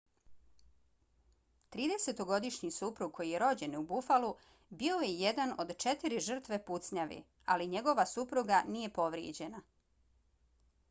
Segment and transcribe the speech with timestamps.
[1.73, 4.31] tridesetogodišnji suprug koji je rođen u buffalu
[4.79, 7.19] bio je jedan od četiri žrtve pucnjave
[7.57, 9.61] ali njegova supruga nije povrijeđena